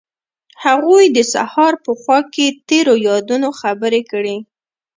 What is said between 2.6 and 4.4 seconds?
تیرو یادونو خبرې کړې.